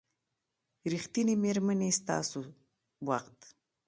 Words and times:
ریښتینې 0.91 1.35
میرمنې 1.43 1.89
ستاسو 1.99 2.41
وخت 3.07 3.39